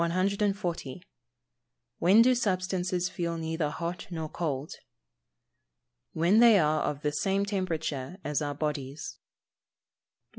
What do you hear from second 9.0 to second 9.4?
141.